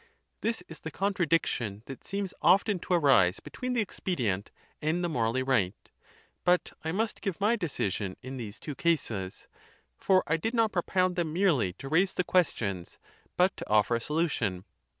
[0.41, 4.49] This is the contradiction that seems often to arise between the expedient
[4.81, 5.75] and the morally right,
[6.43, 9.47] But I must give my decision in these two cases;
[9.99, 12.97] for cicero's decisbn I did not propound them merely to raise the ques '"'^*"^^^ tions,
[13.37, 14.65] but to offer a solution.